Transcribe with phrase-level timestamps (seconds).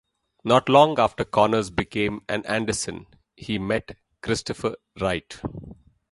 [0.43, 3.05] Not long after Connors became an Anderson
[3.37, 5.39] he met Christopher Wright.